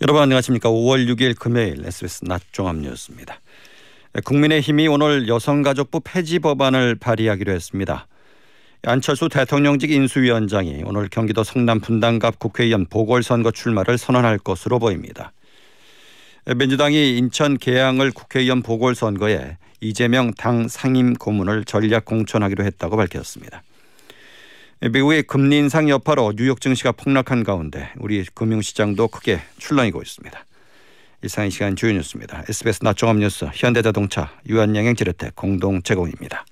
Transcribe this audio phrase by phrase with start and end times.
[0.00, 0.68] 여러분 안녕하십니까.
[0.70, 3.40] 5월 6일 금요일 SBS 낮 종합 뉴스입니다.
[4.24, 8.08] 국민의힘이 오늘 여성가족부 폐지 법안을 발의하기로 했습니다.
[8.82, 15.32] 안철수 대통령직 인수위원장이 오늘 경기도 성남 분당갑 국회의원 보궐선거 출마를 선언할 것으로 보입니다.
[16.56, 23.62] 민주당이 인천 계양을 국회의원 보궐선거에 이재명 당 상임 고문을 전략 공천하기로 했다고 밝혔습니다.
[24.90, 30.44] 미국의 금리 인상 여파로 뉴욕 증시가 폭락한 가운데 우리 금융시장도 크게 출렁이고 있습니다.
[31.24, 32.44] 이상 이 시간 주요 뉴스입니다.
[32.48, 36.44] SBS 낮종합 뉴스 현대자동차 유한양행 지르텍 공동 제공입니다.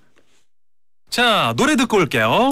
[1.10, 2.48] 자 노래 듣고 올게요.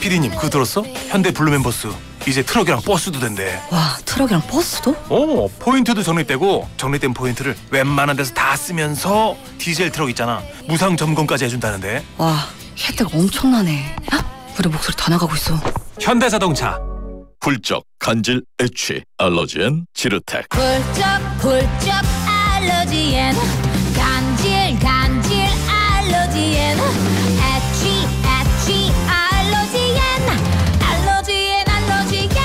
[0.00, 0.82] 피디님 그거 들었어?
[0.82, 1.88] 현대 블루멤버스
[2.26, 3.60] 이제 트럭이랑 버스도 된대.
[3.70, 4.96] 와 트럭이랑 버스도?
[5.08, 12.04] 어 포인트도 적립되고 적립된 포인트를 웬만한 데서 다 쓰면서 디젤 트럭 있잖아 무상 점검까지 해준다는데.
[12.18, 12.36] 와
[12.76, 13.94] 혜택 엄청나네.
[14.12, 14.35] 야?
[14.58, 15.54] 우리 목소리 다 나가고 있어.
[16.00, 16.78] 현대자동차.
[17.40, 21.04] 훌쩍 간질 애취 알러지엔 지르텍 훌쩍
[21.38, 21.92] 훌쩍
[22.26, 23.34] 알러지엔
[23.94, 25.32] 간질 간질
[25.70, 27.86] 알러지엔 애취
[28.26, 29.96] 애취 알러지엔
[30.82, 32.36] 알러지엔 알러지엔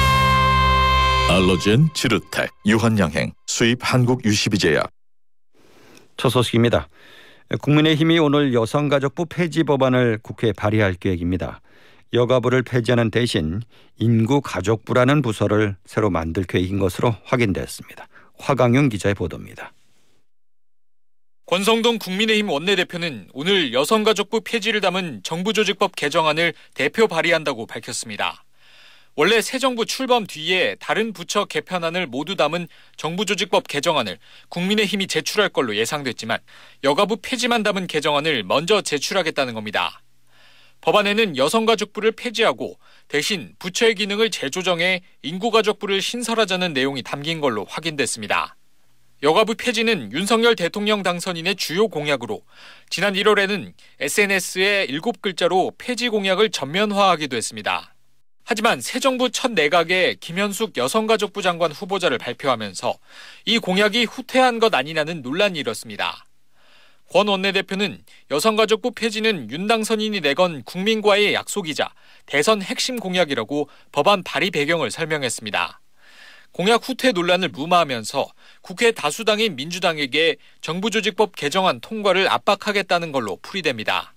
[1.31, 4.92] 알러지엔 지르텍 유한양행 수입 한국 유시비제약
[6.18, 6.88] 첫 소식입니다.
[7.59, 11.62] 국민의힘이 오늘 여성가족부 폐지 법안을 국회에 발의할 계획입니다.
[12.14, 13.62] 여가부를 폐지하는 대신
[13.98, 18.08] 인구가족부라는 부서를 새로 만들 계획인 것으로 확인됐습니다.
[18.38, 19.72] 화강용 기자의 보도입니다.
[21.45, 28.44] 권성동 국민의힘 원내대표는 오늘 여성가족부 폐지를 담은 정부조직법 개정안을 대표 발의한다고 밝혔습니다.
[29.16, 35.75] 원래 새 정부 출범 뒤에 다른 부처 개편안을 모두 담은 정부조직법 개정안을 국민의힘이 제출할 걸로
[35.75, 36.40] 예상됐지만
[36.86, 40.02] 여가부 폐지만 담은 개정안을 먼저 제출하겠다는 겁니다.
[40.82, 48.56] 법안에는 여성가족부를 폐지하고 대신 부처의 기능을 재조정해 인구가족부를 신설하자는 내용이 담긴 걸로 확인됐습니다.
[49.24, 52.42] 여가부 폐지는 윤석열 대통령 당선인의 주요 공약으로
[52.90, 57.94] 지난 1월에는 SNS에 7글자로 폐지 공약을 전면화하기도 했습니다.
[58.44, 62.96] 하지만 새 정부 첫 내각에 김현숙 여성가족부 장관 후보자를 발표하면서
[63.46, 66.25] 이 공약이 후퇴한 것 아니냐는 논란이 일었습니다.
[67.12, 71.94] 권 원내대표는 여성가족부 폐지는 윤 당선인이 내건 국민과의 약속이자
[72.26, 75.82] 대선 핵심 공약이라고 법안 발의 배경을 설명했습니다.
[76.54, 78.30] 공약 후퇴 논란을 무마하면서
[78.62, 84.14] 국회 다수당인 민주당에게 정부조직법 개정안 통과를 압박하겠다는 걸로 풀이됩니다.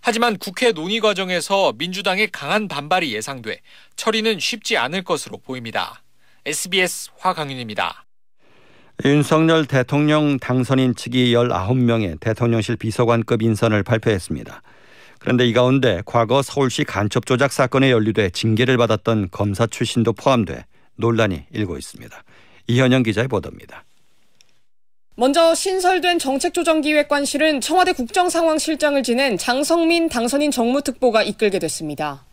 [0.00, 3.58] 하지만 국회 논의 과정에서 민주당의 강한 반발이 예상돼
[3.96, 6.00] 처리는 쉽지 않을 것으로 보입니다.
[6.46, 8.06] SBS 화강윤입니다.
[9.04, 14.62] 윤석열 대통령 당선인 측이 19명의 대통령실 비서관급 인선을 발표했습니다.
[15.18, 20.64] 그런데 이 가운데 과거 서울시 간첩 조작 사건에 연루돼 징계를 받았던 검사 출신도 포함돼
[20.96, 22.24] 논란이 일고 있습니다.
[22.66, 23.84] 이현영 기자의 보도입니다.
[25.16, 32.26] 먼저 신설된 정책조정기획관실은 청와대 국정상황실장을 지낸 장성민 당선인 정무특보가 이끌게 됐습니다.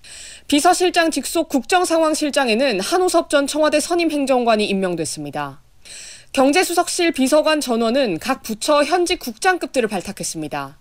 [0.48, 5.62] 비서실장 직속 국정상황실장에는 한우섭 전 청와대 선임 행정관이 임명됐습니다.
[6.38, 10.78] 경제수석실 비서관 전원은 각 부처 현직 국장급들을 발탁했습니다.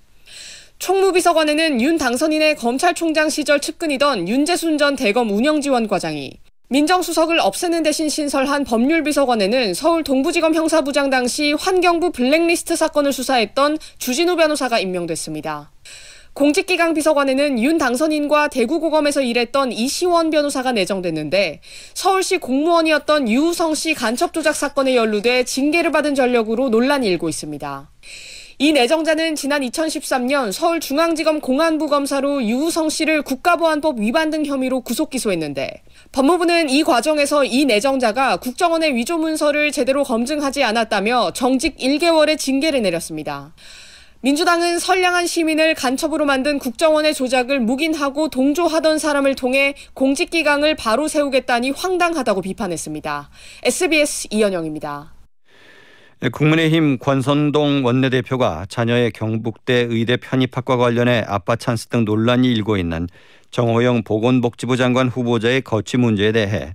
[0.79, 6.31] 총무비서관에는 윤 당선인의 검찰총장 시절 측근이던 윤재순 전 대검 운영지원 과장이
[6.69, 14.79] 민정수석을 없애는 대신 신설한 법률비서관에는 서울 동부지검 형사부장 당시 환경부 블랙리스트 사건을 수사했던 주진우 변호사가
[14.79, 15.71] 임명됐습니다.
[16.37, 21.63] 공직기강 비서관에는 윤 당선인과 대구고검에서 일했던 이시원 변호사가 내정됐는데
[21.95, 27.91] 서울시 공무원이었던 유우성 씨 간첩 조작 사건에 연루돼 징계를 받은 전력으로 논란이 일고 있습니다.
[28.59, 35.83] 이 내정자는 지난 2013년 서울중앙지검 공안부 검사로 유우성 씨를 국가보안법 위반 등 혐의로 구속 기소했는데
[36.13, 43.55] 법무부는 이 과정에서 이 내정자가 국정원의 위조 문서를 제대로 검증하지 않았다며 정직 1개월의 징계를 내렸습니다.
[44.27, 52.43] 민주당은 선량한 시민을 간첩으로 만든 국정원의 조작을 묵인하고 동조하던 사람을 통해 공직기강을 바로 세우겠다니 황당하다고
[52.43, 53.31] 비판했습니다.
[53.63, 55.15] SBS 이현영입니다.
[56.33, 63.07] 국민의힘 권선동 원내대표가 자녀의 경북대 의대 편입학과 관련해 아빠 찬스 등 논란이 일고 있는
[63.53, 66.75] 정호영 보건복지부 장관 후보자의 거취 문제에 대해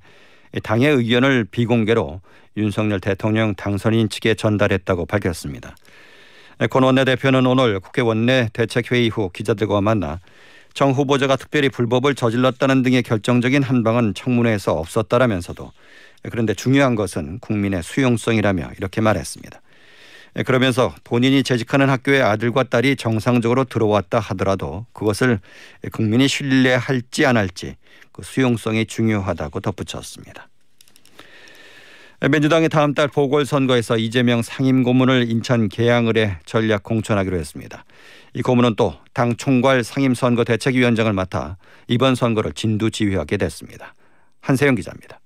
[0.64, 2.22] 당의 의견을 비공개로
[2.56, 5.76] 윤석열 대통령 당선인 측에 전달했다고 밝혔습니다.
[6.70, 10.20] 권 원내대표는 오늘 국회 원내 대책회의 후 기자들과 만나
[10.74, 15.72] 정 후보자가 특별히 불법을 저질렀다는 등의 결정적인 한방은 청문회에서 없었다라면서도
[16.30, 19.60] 그런데 중요한 것은 국민의 수용성이라며 이렇게 말했습니다.
[20.46, 25.40] 그러면서 본인이 재직하는 학교의 아들과 딸이 정상적으로 들어왔다 하더라도 그것을
[25.92, 27.76] 국민이 신뢰할지 안 할지
[28.12, 30.51] 그 수용성이 중요하다고 덧붙였습니다.
[32.30, 37.84] 민주당이 다음 달 보궐선거에서 이재명 상임고문을 인천 계양을에 전략 공천하기로 했습니다.
[38.36, 41.58] 이 고문은 또 당 총괄 상임선거 대책위원장을 맡아
[41.88, 43.94] 이번 선거를 진두지휘하게 됐습니다.
[44.40, 45.20] 한세영 기자입니다.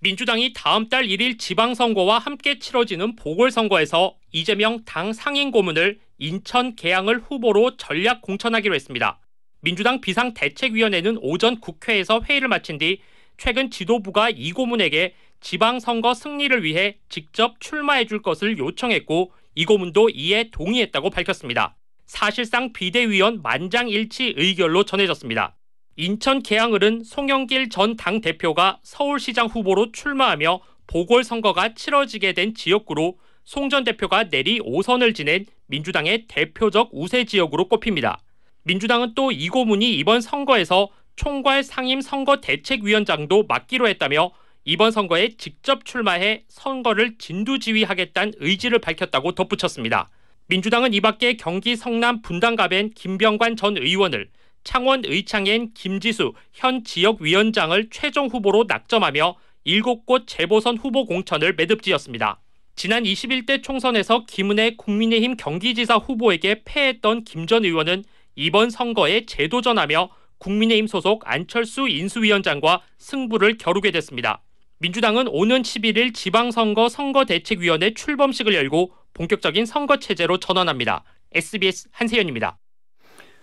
[0.00, 8.22] 민주당이 다음 달 1일 지방선거와 함께 치러지는 보궐선거에서 이재명 당 상임고문을 인천 계양을 후보로 전략
[8.22, 9.20] 공천하기로 했습니다.
[9.62, 13.00] 민주당 비상대책위원회는 오전 국회에서 회의를 마친 뒤
[13.40, 20.50] 최근 지도부가 이 고문에게 지방선거 승리를 위해 직접 출마해 줄 것을 요청했고 이 고문도 이에
[20.50, 21.74] 동의했다고 밝혔습니다.
[22.04, 25.56] 사실상 비대위원 만장일치 의결로 전해졌습니다.
[25.96, 34.28] 인천 계양을은 송영길 전 당대표가 서울시장 후보로 출마하며 보궐선거가 치러지게 된 지역구로 송 전 대표가
[34.28, 38.20] 내리 5선을 지낸 민주당의 대표적 우세 지역으로 꼽힙니다.
[38.64, 40.90] 민주당은 또 이 고문이 이번 선거에서
[41.20, 44.30] 총괄 상임 선거 대책위원장도 맡기로 했다며
[44.64, 50.08] 이번 선거에 직접 출마해 선거를 진두지휘하겠다는 의지를 밝혔다고 덧붙였습니다.
[50.46, 54.30] 민주당은 이 밖에 경기 성남 분당갑엔 김병관 전 의원을
[54.64, 59.36] 창원 의창엔 김지수 현 지역위원장을 최종 후보로 낙점하며
[59.66, 62.40] 7곳 재보선 후보 공천을 매듭지었습니다.
[62.76, 68.04] 지난 21대 총선에서 김은혜 국민의힘 경기지사 후보에게 패했던 김 전 의원은
[68.36, 74.42] 이번 선거에 재도전하며 국민의힘 소속 안철수 인수위원장과 승부를 겨루게 됐습니다.
[74.78, 81.04] 민주당은 오는 11일 지방선거 선거대책위원회 출범식을 열고 본격적인 선거 체제로 전환합니다.
[81.32, 82.58] SBS 한세현입니다.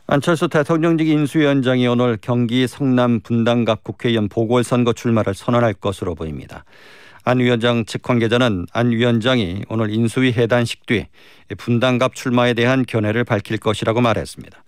[0.07, 6.65] 안철수 대통령직 인수위원장이 오늘 경기 성남 분당갑 국회의원 보궐선거 출마를 선언할 것으로 보입니다.
[7.23, 11.07] 안 위원장 측 관계자는 안 위원장이 오늘 인수위 해단식 뒤
[11.57, 14.63] 분당갑 출마에 대한 견해를 밝힐 것이라고 말했습니다.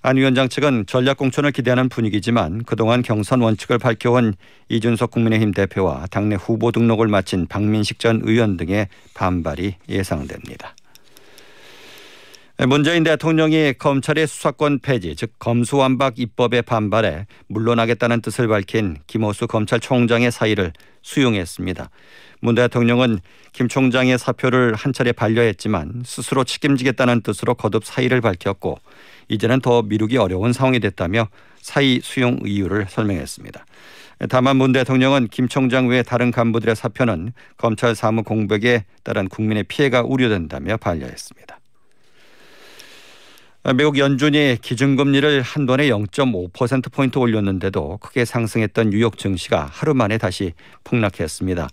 [0.00, 4.34] 안 위원장 측은 전략공천을 기대하는 분위기지만 그동안 경선 원칙을 밝혀온
[4.68, 10.74] 이준석 국민의힘 대표와 당내 후보 등록을 마친 박민식 전 의원 등의 반발이 예상됩니다.
[12.66, 20.72] 문재인 대통령이 검찰의 수사권 폐지, 즉 검수완박 입법에 반발해 물러나겠다는 뜻을 밝힌 김호수 검찰총장의 사의를
[21.02, 21.88] 수용했습니다.
[22.40, 23.20] 문 대통령은
[23.52, 28.78] 김 총장의 사표를 한 차례 반려했지만 스스로 책임지겠다는 뜻으로 거듭 사의를 밝혔고
[29.28, 31.28] 이제는 더 미루기 어려운 상황이 됐다며
[31.60, 33.64] 사의 수용 이유를 설명했습니다.
[34.28, 40.02] 다만 문 대통령은 김 총장 외 다른 간부들의 사표는 검찰 사무 공백에 따른 국민의 피해가
[40.02, 41.58] 우려된다며 반려했습니다.
[43.74, 50.54] 미국 연준이 기준금리를 한 번에 0.5%포인트 올렸는데도 크게 상승했던 뉴욕 증시가 하루 만에 다시
[50.84, 51.68] 폭락했습니다.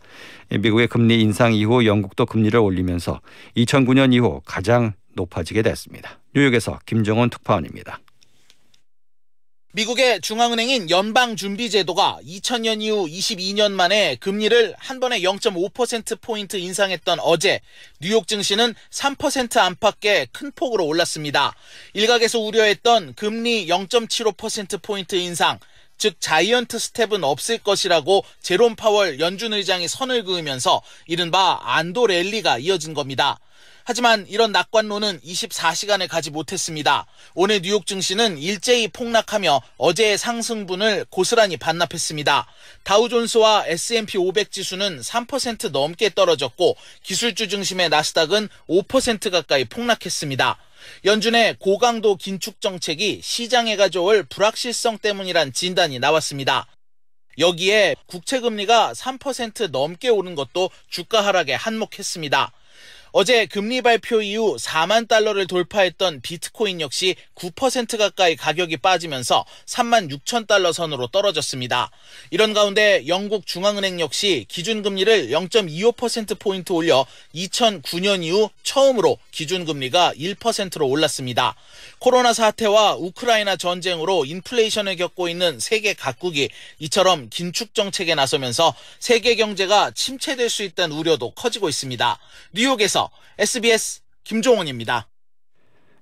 [0.60, 3.22] 미국의 금리 인상 이후 영국도 금리를 올리면서
[3.56, 6.20] 2009년 이후 가장 높아지게 됐습니다.
[6.36, 8.00] 뉴욕에서 김정원 특파원입니다.
[9.76, 17.60] 미국의 중앙은행인 연방준비제도가 2000년 이후 22년 만에 금리를 한 번에 0.5%포인트 인상했던 어제
[18.00, 21.54] 뉴욕 증시는 3% 안팎의 큰 폭으로 올랐습니다.
[21.94, 25.60] 일각에서 우려했던 금리 0.75%포인트 인상,
[25.98, 32.94] 즉 자이언트 스텝은 없을 것이라고 제롬 파월 연준 의장이 선을 그으면서 이른바 안도 랠리가 이어진
[32.94, 33.40] 겁니다.
[33.88, 37.06] 하지만 이런 낙관론은 24시간을 가지 못했습니다.
[37.36, 42.48] 오늘 뉴욕 증시는 일제히 폭락하며 어제의 상승분을 고스란히 반납했습니다.
[42.82, 50.58] 다우존스와 S&P 500 지수는 3% 넘게 떨어졌고 기술주 중심의 나스닥은 5% 가까이 폭락했습니다.
[51.06, 56.66] 연준의 고강도 긴축 정책이 시장에 가져올 불확실성 때문이란 진단이 나왔습니다.
[57.38, 62.52] 여기에 국채 금리가 3% 넘게 오른 것도 주가 하락에 한몫했습니다.
[63.18, 70.48] 어제 금리 발표 이후 4만 달러를 돌파했던 비트코인 역시 9% 가까이 가격이 빠지면서 3만 6천
[70.48, 71.92] 달러 선으로 떨어졌습니다.
[72.30, 81.56] 이런 가운데 영국 중앙은행 역시 기준금리를 0.25%포인트 올려 2009년 이후 처음으로 기준금리가 1%로 올랐습니다.
[82.00, 89.92] 코로나 사태와 우크라이나 전쟁으로 인플레이션을 겪고 있는 세계 각국이 이처럼 긴축 정책에 나서면서 세계 경제가
[89.92, 92.20] 침체될 수 있다는 우려도 커지고 있습니다.
[92.52, 93.05] 뉴욕에서
[93.40, 95.08] SBS 김종원입니다.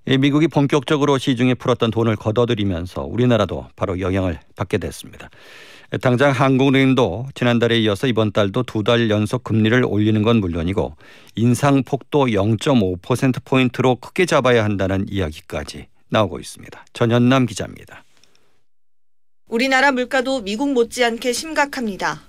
[0.06, 5.30] 미국이 본격적으로 시중에 풀었던 돈을 걷어들이면서 우리나라도 바로 영향을 받게 됐습니다.
[6.02, 10.96] 당장 한국은행도 지난달에 이어서 이번 달도 두 달 연속 금리를 올리는 건 물론이고
[11.36, 16.86] 인상 폭도 0.5%포인트로 크게 잡아야 한다는 이야기까지 나오고 있습니다.
[16.94, 18.04] 전현남 기자입니다.
[19.48, 22.24] 우리나라 물가도 미국 못지않게 심각합니다.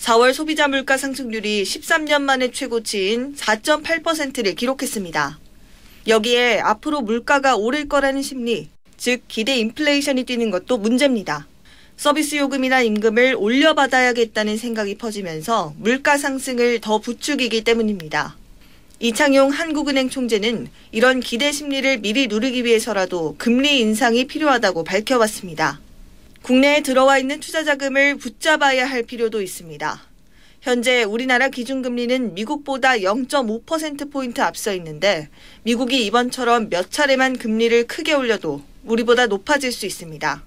[0.00, 5.38] 4월 소비자 물가 상승률이 13년 만에 최고치인 4.8%를 기록했습니다.
[6.08, 11.46] 여기에 앞으로 물가가 오를 거라는 심리, 즉 기대 인플레이션이 뛰는 것도 문제입니다.
[11.98, 18.38] 서비스 요금이나 임금을 올려받아야겠다는 생각이 퍼지면서 물가 상승을 더 부추기기 때문입니다.
[19.00, 25.78] 이창용 한국은행 총재는 이런 기대 심리를 미리 누르기 위해서라도 금리 인상이 필요하다고 밝혀왔습니다.
[26.42, 30.00] 국내에 들어와 있는 투자 자금을 붙잡아야 할 필요도 있습니다.
[30.62, 35.28] 현재 우리나라 기준금리는 미국보다 0.5%포인트 앞서 있는데
[35.62, 40.42] 미국이 이번처럼 몇 차례만 금리를 크게 올려도 우리보다 높아질 수 있습니다.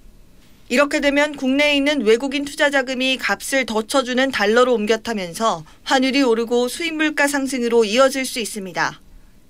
[0.68, 6.68] 이렇게 되면 국내에 있는 외국인 투자 자금이 값을 더 쳐주는 달러로 옮겨 타면서 환율이 오르고
[6.68, 9.00] 수입 물가 상승으로 이어질 수 있습니다.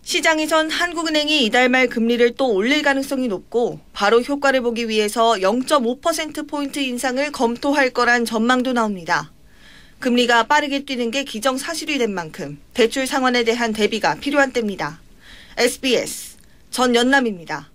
[0.05, 7.33] 시장에선 한국은행이 이달 말 금리를 또 올릴 가능성이 높고 바로 효과를 보기 위해서 0.5%포인트 인상을
[7.33, 9.33] 검토할 거란 전망도 나옵니다.
[10.01, 15.01] 금리가 빠르게 뛰는 게 기정사실이 된 만큼 대출 상환에 대한 대비가 필요한 때입니다.
[15.57, 16.37] SBS
[16.71, 17.71] 전연남입니다.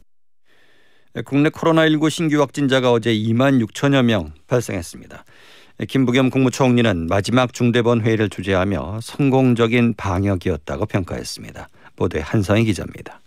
[1.26, 5.26] 국내 코로나19 신규 확진자가 어제 2만 6천여 명 발생했습니다.
[5.88, 11.68] 김부겸 국무총리는 마지막 중대본 회의를 주재하며 성공적인 방역이었다고 평가했습니다.
[12.00, 13.20] 보도에 한성희 기자입니다.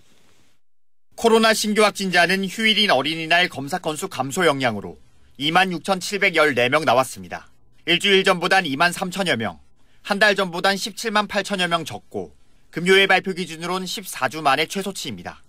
[1.15, 4.99] 코로나 신규 확진자는 휴일인 어린이날 검사 건수 감소 영향으로
[5.39, 7.49] 2만 6,714명 나왔습니다.
[7.87, 9.61] 일주일 전보단 2만 3천여 명,
[10.03, 12.35] 한 달 전보단 17만 8천여 명 적고
[12.71, 15.43] 금요일 발표 기준으론 14주 만의 최소치입니다.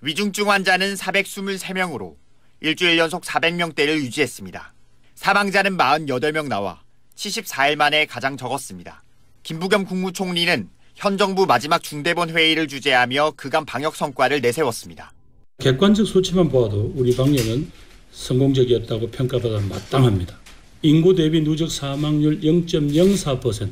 [0.00, 2.16] 위중증 환자는 423명으로
[2.60, 4.72] 일주일 연속 400명대를 유지했습니다.
[5.14, 6.82] 사망자는 48명 나와
[7.14, 9.04] 74일 만에 가장 적었습니다.
[9.42, 15.12] 김부겸 국무총리는 현 정부 마지막 중대본 회의를 주재하며 그간 방역 성과를 내세웠습니다.
[15.58, 17.70] 객관적 수치만 보아도 우리 방역은
[18.12, 20.38] 성공적이었다고 평가받아 마땅합니다.
[20.82, 23.70] 인구 대비 누적 사망률 0.04%,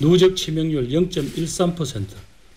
[0.00, 2.04] 누적 치명률 0.13%,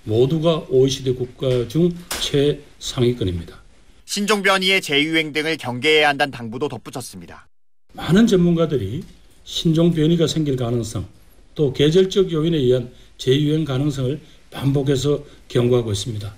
[0.03, 1.89] 모두가 OECD 국가 중
[2.21, 3.61] 최상위권입니다.
[4.05, 7.47] 신종 변이의 재유행 등을 경계해야 한다는 당부도 덧붙였습니다.
[7.93, 9.03] 많은 전문가들이
[9.43, 11.07] 신종 변이가 생길 가능성,
[11.55, 14.19] 또 계절적 요인에 의한 재유행 가능성을
[14.51, 16.33] 반복해서 경고하고 있습니다.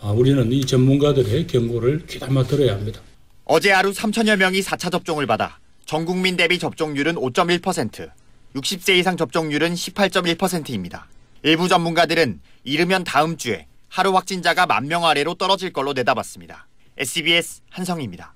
[0.00, 3.00] 아, 우리는 이 전문가들의 경고를 귀담아 들어야 합니다.
[3.44, 8.10] 어제 하루 3천여 명이 4차 접종을 받아 전 국민 대비 접종률은 5.1%,
[8.56, 11.08] 60세 이상 접종률은 18.1%입니다.
[11.42, 16.66] 일부 전문가들은 이르면 다음 주에 하루 확진자가 만 명 아래로 떨어질 걸로 내다봤습니다.
[16.96, 18.34] SBS 한성입니다.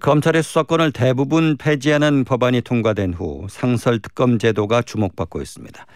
[0.00, 5.86] 검찰의 수사권을 대부분 폐지하는 법안이 통과된 후 상설 특검 제도가 주목받고 있습니다.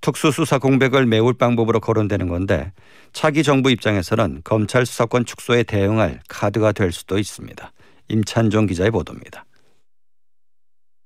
[0.00, 2.72] 특수수사 공백을 메울 방법으로 거론되는 건데
[3.12, 7.72] 차기 정부 입장에서는 검찰 수사권 축소에 대응할 카드가 될 수도 있습니다.
[8.08, 9.44] 임찬종 기자의 보도입니다.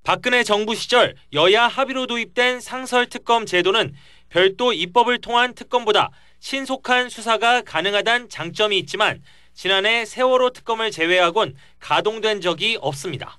[0.04, 3.94] 박근혜 정부 시절 여야 합의로 도입된 상설특검 제도는
[4.28, 6.10] 별도 입법을 통한 특검보다
[6.40, 9.22] 신속한 수사가 가능하다는 장점이 있지만
[9.54, 13.38] 지난해 세월호 특검을 제외하곤 가동된 적이 없습니다.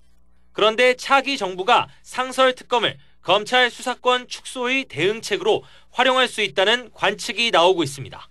[0.53, 8.29] 그런데 차기 정부가 상설 특검을 검찰 수사권 축소의 대응책으로 활용할 수 있다는 관측이 나오고 있습니다.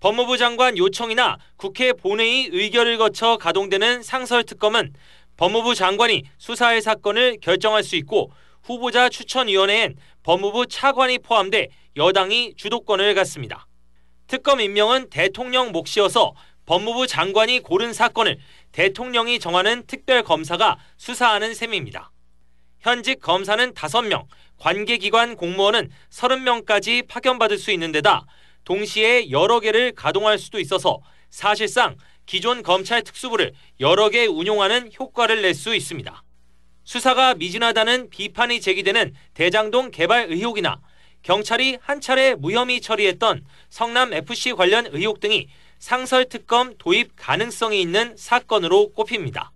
[0.00, 4.92] 법무부 장관 요청이나 국회 본회의 의결을 거쳐 가동되는 상설특검은
[5.38, 8.32] 법무부 장관이 수사할 사건을 결정할 수 있고
[8.62, 13.66] 후보자 추천위원회엔 법무부 차관이 포함돼 여당이 주도권을 갖습니다.
[14.26, 16.34] 특검 임명은 대통령 몫이어서
[16.66, 18.38] 법무부 장관이 고른 사건을
[18.72, 22.10] 대통령이 정하는 특별검사가 수사하는 셈입니다.
[22.84, 24.26] 현직 검사는 5명,
[24.58, 28.26] 관계기관 공무원은 30명까지 파견받을 수 있는 데다
[28.64, 31.00] 동시에 여러 개를 가동할 수도 있어서
[31.30, 36.22] 사실상 기존 검찰 특수부를 여러 개 운용하는 효과를 낼 수 있습니다.
[36.84, 40.78] 수사가 미진하다는 비판이 제기되는 대장동 개발 의혹이나
[41.22, 45.48] 경찰이 한 차례 무혐의 처리했던 성남 FC 관련 의혹 등이
[45.78, 49.53] 상설 특검 도입 가능성이 있는 사건으로 꼽힙니다.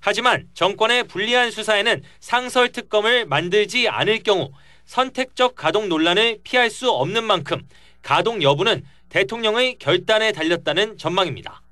[0.00, 4.50] 하지만 정권의 불리한 수사에는 상설 특검을 만들지 않을 경우
[4.84, 7.62] 선택적 가동 논란을 피할 수 없는 만큼
[8.02, 11.62] 가동 여부는 대통령의 결단에 달렸다는 전망입니다.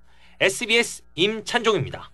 [0.41, 2.11] SBS 임찬종입니다.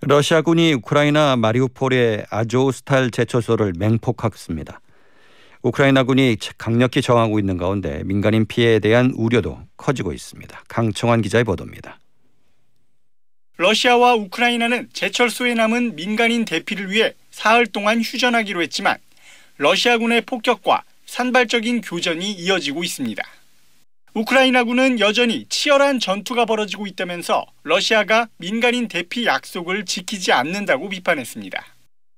[0.00, 4.80] 러시아군이 우크라이나 마리우폴의 아조스탈 제철소를 맹폭했습니다.
[5.62, 10.62] 우크라이나군이 강력히 저항하고 있는 가운데 민간인 피해에 대한 우려도 커지고 있습니다.
[10.68, 11.98] 강청환 기자의 보도입니다.
[13.56, 18.98] 러시아와 우크라이나는 제철소에 남은 민간인 대피를 위해 사흘 동안 휴전하기로 했지만
[19.58, 23.22] 러시아군의 폭격과 산발적인 교전이 이어지고 있습니다.
[24.14, 31.64] 우크라이나군은 여전히 치열한 전투가 벌어지고 있다면서 러시아가 민간인 대피 약속을 지키지 않는다고 비판했습니다.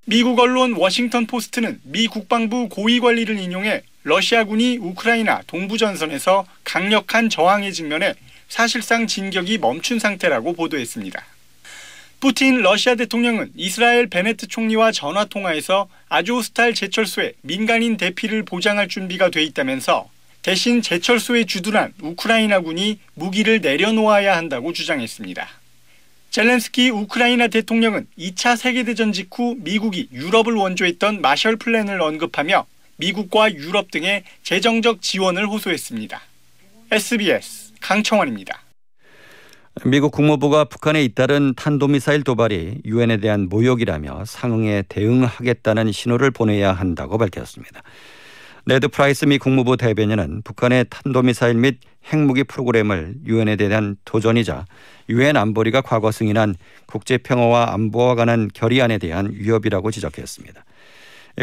[0.07, 7.73] 미국 언론 워싱턴 포스트는 미 국방부 고위 관리를 인용해 러시아군이 우크라이나 동부 전선에서 강력한 저항에
[7.73, 8.15] 직면해
[8.49, 11.25] 사실상 진격이 멈춘 상태라고 보도했습니다.
[12.21, 19.43] 푸틴 러시아 대통령은 이스라엘 베네트 총리와 전화 통화에서 아조스탈 제철소에 민간인 대피를 보장할 준비가 돼
[19.43, 20.09] 있다면서
[20.43, 25.47] 대신 제철소에 주둔한 우크라이나군이 무기를 내려놓아야 한다고 주장했습니다.
[26.31, 34.23] 젤렌스키 우크라이나 대통령은 2차 세계대전 직후 미국이 유럽을 원조했던 마셜 플랜을 언급하며 미국과 유럽 등의
[34.43, 36.21] 재정적 지원을 호소했습니다.
[36.91, 38.61] SBS 강청원입니다.
[39.85, 47.83] 미국 국무부가 북한의 잇따른 탄도미사일 도발이 유엔에 대한 모욕이라며 상응에 대응하겠다는 신호를 보내야 한다고 밝혔습니다.
[48.65, 51.79] 네드 프라이스 미 국무부 대변인은 북한의 탄도미사일 및
[52.11, 54.65] 핵무기 프로그램을 유엔에 대한 도전이자
[55.09, 56.57] 유엔 안보리가 과거 승인한
[56.87, 60.65] 국제 평화와 안보와 관한 결의안에 대한 위협이라고 지적했습니다.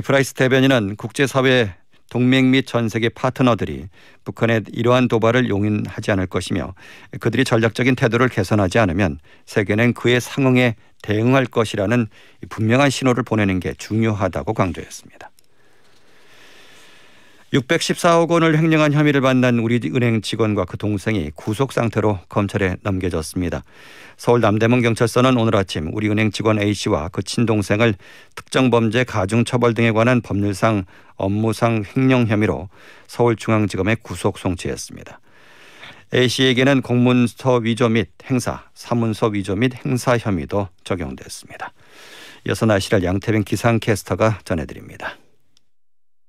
[0.03, 1.75] 프라이스 대변인은 국제사회
[2.09, 3.87] 동맹 및 전 세계 파트너들이
[4.23, 6.75] 북한의 이러한 도발을 용인하지 않을 것이며
[7.19, 12.07] 그들이 전략적인 태도를 개선하지 않으면 세계는 그의 상응에 대응할 것이라는
[12.49, 15.32] 분명한 신호를 보내는 게 중요하다고 강조했습니다.
[17.53, 23.63] 614억 원을 횡령한 혐의를 받는 우리은행 직원과 그 동생이 구속 상태로 검찰에 넘겨졌습니다.
[24.17, 27.93] 서울 남대문 경찰서는 오늘 아침 우리은행 직원 A 씨와 그 친동생을
[28.35, 32.69] 특정 범죄 가중 처벌 등에 관한 법률상 업무상 횡령 혐의로
[33.07, 35.19] 서울중앙지검에 구속 송치했습니다.
[36.15, 41.71] A 씨에게는 공문서 위조 및 행사, 사문서 위조 및 행사 혐의도 적용됐습니다.
[42.47, 45.17] 이어서 날씨를 양태빈 기상캐스터가 전해드립니다.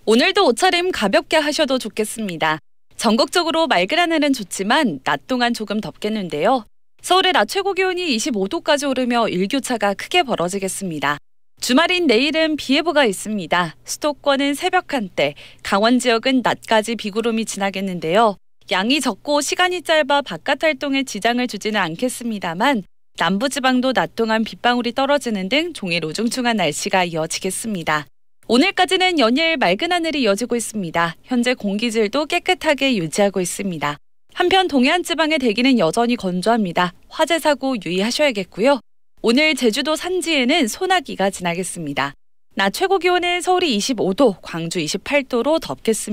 [0.06, 2.58] 오늘도 옷차림 가볍게 하셔도 좋겠습니다.
[2.96, 6.66] 전국적으로 맑은 하늘은 좋지만 낮 동안 조금 덥겠는데요.
[7.00, 11.16] 서울의 낮 최고 기온이 25도까지 오르며 일교차가 크게 벌어지겠습니다.
[11.58, 13.76] 주말인 내일은 비 예보가 있습니다.
[13.84, 18.36] 수도권은 새벽 한때, 강원 지역은 낮까지 비구름이 지나겠는데요.
[18.72, 22.82] 양이 적고 시간이 짧아 바깥 활동에 지장을 주지는 않겠습니다만
[23.18, 28.06] 남부지방도 낮 동안 빗방울이 떨어지는 등 종일 우중충한 날씨가 이어지겠습니다.
[28.46, 31.16] 오늘까지는 연일 맑은 하늘이 이어지고 있습니다.
[31.22, 33.96] 현재 공기질도 깨끗하게 유지하고 있습니다.
[34.34, 36.92] 한편 동해안 지방의 대기는 여전히 건조합니다.
[37.08, 38.80] 화재 사고 유의하셔야겠고요.
[39.22, 42.12] 오늘 제주도 산지에는 소나기가 지나겠습니다.
[42.54, 46.12] 낮 최고 기온은 서울이 25도, 광주 28도로 덥겠습니다.